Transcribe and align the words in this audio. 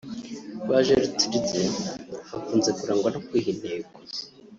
Ba 0.67 0.77
Gertrude 0.87 1.59
bakunze 2.31 2.69
kurangwa 2.79 3.09
no 3.11 3.19
kwiha 3.25 3.49
intego 3.53 3.89